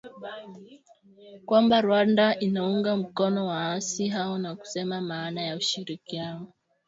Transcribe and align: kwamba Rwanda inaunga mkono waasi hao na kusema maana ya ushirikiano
kwamba 1.45 1.77
Rwanda 1.81 2.35
inaunga 2.39 2.95
mkono 2.95 3.47
waasi 3.47 4.07
hao 4.07 4.37
na 4.37 4.55
kusema 4.55 5.01
maana 5.01 5.41
ya 5.41 5.55
ushirikiano 5.57 6.47